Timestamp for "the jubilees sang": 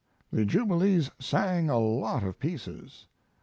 0.31-1.69